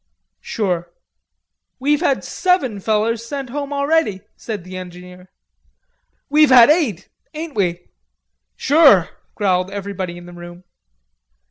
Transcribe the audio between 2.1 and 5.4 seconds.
seven fellers sent home already," said the engineer.